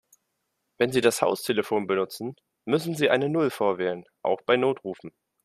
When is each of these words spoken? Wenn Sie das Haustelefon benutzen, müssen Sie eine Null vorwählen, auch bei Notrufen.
Wenn 0.79 0.91
Sie 0.91 0.99
das 1.01 1.21
Haustelefon 1.21 1.85
benutzen, 1.85 2.35
müssen 2.65 2.95
Sie 2.95 3.11
eine 3.11 3.29
Null 3.29 3.51
vorwählen, 3.51 4.03
auch 4.23 4.41
bei 4.41 4.57
Notrufen. 4.57 5.11